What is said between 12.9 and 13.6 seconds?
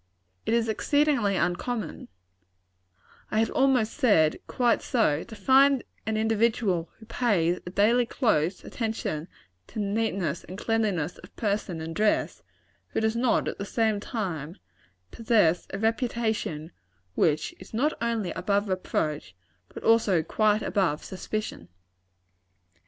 does not, at